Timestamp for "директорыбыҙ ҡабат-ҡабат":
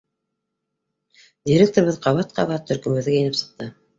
1.51-2.65